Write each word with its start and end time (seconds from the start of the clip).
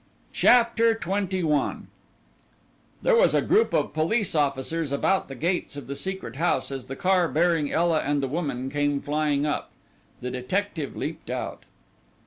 CHAPTER 0.33 0.95
XXI 0.95 1.83
There 3.03 3.15
was 3.15 3.35
a 3.35 3.41
group 3.43 3.71
of 3.71 3.93
police 3.93 4.33
officers 4.33 4.91
about 4.91 5.27
the 5.27 5.35
gates 5.35 5.77
of 5.77 5.85
the 5.85 5.95
Secret 5.95 6.37
House 6.37 6.71
as 6.71 6.87
the 6.87 6.95
car 6.95 7.27
bearing 7.27 7.71
Ela 7.71 7.99
and 7.99 8.19
the 8.23 8.27
woman 8.27 8.71
came 8.71 8.99
flying 8.99 9.45
up. 9.45 9.69
The 10.19 10.31
detective 10.31 10.95
leapt 10.95 11.29
out. 11.29 11.65